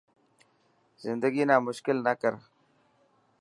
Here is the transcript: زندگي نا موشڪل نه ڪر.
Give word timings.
زندگي 1.05 1.43
نا 1.49 1.55
موشڪل 1.65 1.97
نه 2.05 2.13
ڪر. 2.21 2.33